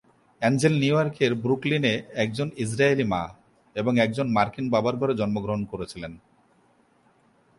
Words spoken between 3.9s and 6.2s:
একজন মার্কিন বাবার ঘরে জন্মগ্রহণ করেছিলেন।